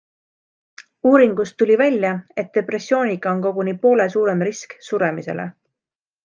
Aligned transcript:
Uuringust 1.09 1.55
tuli 1.63 1.75
välja, 1.81 2.13
et 2.43 2.49
depressiooniga 2.59 3.35
on 3.35 3.45
koguni 3.47 3.77
poole 3.85 4.09
suurem 4.15 4.43
risk 4.49 4.75
suremisele. 4.89 5.47